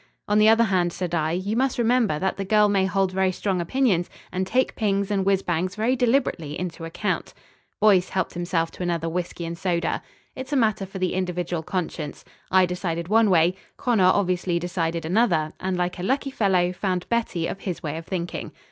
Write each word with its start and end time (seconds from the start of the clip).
"On 0.27 0.39
the 0.39 0.49
other 0.49 0.63
hand," 0.63 0.91
said 0.91 1.13
I, 1.13 1.31
"you 1.33 1.55
must 1.55 1.77
remember 1.77 2.17
that 2.17 2.35
the 2.37 2.43
girl 2.43 2.67
may 2.67 2.87
hold 2.87 3.11
very 3.11 3.31
strong 3.31 3.61
opinions 3.61 4.09
and 4.31 4.47
take 4.47 4.75
pings 4.75 5.11
and 5.11 5.21
whizz 5.23 5.43
bangs 5.43 5.75
very 5.75 5.95
deliberately 5.95 6.57
into 6.59 6.85
account." 6.85 7.35
Boyce 7.79 8.09
helped 8.09 8.33
himself 8.33 8.71
to 8.71 8.81
another 8.81 9.07
whisky 9.07 9.45
and 9.45 9.55
soda. 9.55 10.01
"It's 10.35 10.51
a 10.51 10.55
matter 10.57 10.87
for 10.87 10.97
the 10.97 11.13
individual 11.13 11.61
conscience. 11.61 12.25
I 12.49 12.65
decided 12.65 13.09
one 13.09 13.29
way. 13.29 13.53
Connor 13.77 14.05
obviously 14.05 14.57
decided 14.57 15.05
another, 15.05 15.53
and, 15.59 15.77
like 15.77 15.99
a 15.99 16.01
lucky 16.01 16.31
fellow, 16.31 16.73
found 16.73 17.07
Betty 17.09 17.45
of 17.45 17.59
his 17.59 17.83
way 17.83 17.95
of 17.95 18.07
thinking. 18.07 18.53